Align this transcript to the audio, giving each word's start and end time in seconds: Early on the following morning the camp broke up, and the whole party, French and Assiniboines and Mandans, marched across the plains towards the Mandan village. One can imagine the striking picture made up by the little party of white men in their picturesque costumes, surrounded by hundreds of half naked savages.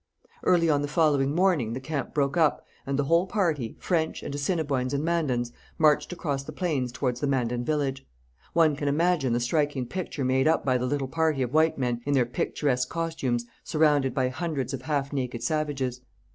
Early 0.43 0.67
on 0.67 0.81
the 0.81 0.87
following 0.87 1.35
morning 1.35 1.73
the 1.73 1.79
camp 1.79 2.11
broke 2.11 2.35
up, 2.35 2.65
and 2.87 2.97
the 2.97 3.03
whole 3.03 3.27
party, 3.27 3.75
French 3.79 4.23
and 4.23 4.33
Assiniboines 4.33 4.95
and 4.95 5.05
Mandans, 5.05 5.51
marched 5.77 6.11
across 6.11 6.41
the 6.43 6.51
plains 6.51 6.91
towards 6.91 7.19
the 7.19 7.27
Mandan 7.27 7.63
village. 7.63 8.03
One 8.53 8.75
can 8.75 8.87
imagine 8.87 9.31
the 9.33 9.39
striking 9.39 9.85
picture 9.85 10.25
made 10.25 10.47
up 10.47 10.65
by 10.65 10.79
the 10.79 10.87
little 10.87 11.07
party 11.07 11.43
of 11.43 11.53
white 11.53 11.77
men 11.77 12.01
in 12.03 12.15
their 12.15 12.25
picturesque 12.25 12.89
costumes, 12.89 13.45
surrounded 13.63 14.15
by 14.15 14.29
hundreds 14.29 14.73
of 14.73 14.81
half 14.81 15.13
naked 15.13 15.43
savages. 15.43 16.01